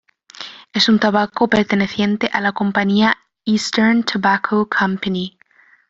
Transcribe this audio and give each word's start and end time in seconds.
Es 0.73 0.89
un 0.89 0.97
tabaco 0.97 1.47
perteneciente 1.47 2.27
a 2.33 2.41
la 2.41 2.53
compañía 2.53 3.17
Eastern 3.45 4.01
Tobacco 4.03 4.67
Company. 4.67 5.37